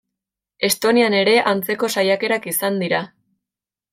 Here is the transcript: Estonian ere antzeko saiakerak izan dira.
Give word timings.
Estonian 0.67 1.15
ere 1.17 1.35
antzeko 1.51 1.91
saiakerak 1.99 2.49
izan 2.55 2.83
dira. 2.85 3.05